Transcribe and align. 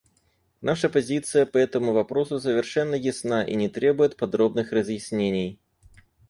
Наша 0.61 0.89
позиция 0.89 1.45
по 1.45 1.59
этому 1.59 1.93
вопросу 1.93 2.39
совершенно 2.39 2.95
ясна 2.95 3.43
и 3.43 3.53
не 3.53 3.69
требует 3.69 4.17
подробных 4.17 4.71
разъяснений. 4.71 5.59